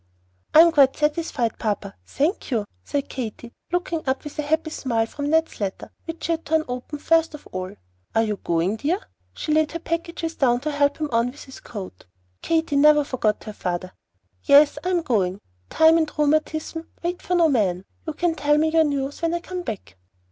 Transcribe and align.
"I 0.55 0.61
am 0.61 0.71
quite 0.71 0.97
satisfied, 0.97 1.59
Papa, 1.59 1.93
thank 2.07 2.49
you," 2.49 2.65
said 2.83 3.07
Katy, 3.07 3.53
looking 3.71 4.01
up 4.09 4.23
with 4.23 4.39
a 4.39 4.41
happy 4.41 4.71
smile 4.71 5.05
from 5.05 5.29
Ned's 5.29 5.61
letter, 5.61 5.91
which 6.05 6.23
she 6.23 6.31
had 6.31 6.43
torn 6.43 6.63
open 6.67 6.97
first 6.97 7.35
of 7.35 7.47
all. 7.51 7.75
"Are 8.15 8.23
you 8.23 8.37
going, 8.37 8.77
dear?" 8.77 8.99
She 9.35 9.53
laid 9.53 9.73
her 9.73 9.79
packages 9.79 10.33
down 10.33 10.61
to 10.61 10.71
help 10.71 10.97
him 10.97 11.09
on 11.11 11.29
with 11.29 11.43
his 11.43 11.59
coat. 11.59 12.07
Katy 12.41 12.77
never 12.77 13.03
forgot 13.03 13.43
her 13.43 13.53
father. 13.53 13.93
"Yes, 14.43 14.79
I 14.83 14.89
am 14.89 15.03
going. 15.03 15.39
Time 15.69 15.99
and 15.99 16.11
rheumatism 16.17 16.87
wait 17.03 17.21
for 17.21 17.35
no 17.35 17.47
man. 17.47 17.83
You 18.07 18.13
can 18.13 18.33
tell 18.33 18.57
me 18.57 18.69
your 18.71 18.83
news 18.83 19.21
when 19.21 19.35
I 19.35 19.39
come 19.39 19.61
back." 19.61 19.97